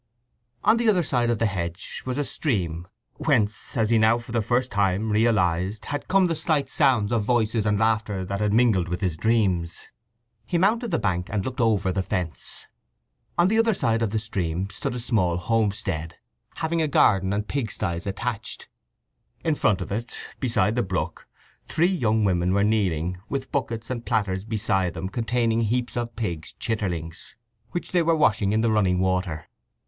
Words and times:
On 0.63 0.77
the 0.77 0.89
other 0.89 1.03
side 1.03 1.29
of 1.29 1.37
the 1.37 1.45
hedge 1.45 2.01
was 2.07 2.17
a 2.17 2.23
stream, 2.25 2.87
whence, 3.17 3.77
as 3.77 3.91
he 3.91 3.99
now 3.99 4.17
for 4.17 4.31
the 4.31 4.41
first 4.41 4.71
time 4.71 5.11
realized, 5.11 5.85
had 5.85 6.07
come 6.07 6.25
the 6.25 6.33
slight 6.33 6.71
sounds 6.71 7.11
of 7.11 7.21
voices 7.23 7.67
and 7.67 7.77
laughter 7.77 8.25
that 8.25 8.39
had 8.39 8.51
mingled 8.51 8.89
with 8.89 9.01
his 9.01 9.15
dreams. 9.15 9.85
He 10.47 10.57
mounted 10.57 10.89
the 10.89 10.97
bank 10.97 11.29
and 11.29 11.45
looked 11.45 11.61
over 11.61 11.91
the 11.91 12.01
fence. 12.01 12.65
On 13.37 13.47
the 13.47 13.57
further 13.57 13.75
side 13.75 14.01
of 14.01 14.09
the 14.09 14.17
stream 14.17 14.71
stood 14.71 14.95
a 14.95 14.99
small 14.99 15.37
homestead, 15.37 16.15
having 16.55 16.81
a 16.81 16.87
garden 16.87 17.31
and 17.31 17.47
pig 17.47 17.71
sties 17.71 18.07
attached; 18.07 18.67
in 19.43 19.53
front 19.53 19.81
of 19.81 19.91
it, 19.91 20.17
beside 20.39 20.73
the 20.73 20.81
brook, 20.81 21.27
three 21.69 21.85
young 21.85 22.23
women 22.23 22.55
were 22.55 22.63
kneeling, 22.63 23.19
with 23.29 23.51
buckets 23.51 23.91
and 23.91 24.07
platters 24.07 24.45
beside 24.45 24.95
them 24.95 25.09
containing 25.09 25.61
heaps 25.61 25.95
of 25.95 26.15
pigs' 26.15 26.53
chitterlings, 26.53 27.35
which 27.69 27.91
they 27.91 28.01
were 28.01 28.15
washing 28.15 28.51
in 28.51 28.61
the 28.61 28.71
running 28.71 28.97
water. 28.97 29.47